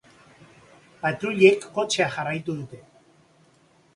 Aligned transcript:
Patruilek 1.03 1.67
kotxea 1.75 2.09
jarraitu 2.15 2.57
dute. 2.61 2.83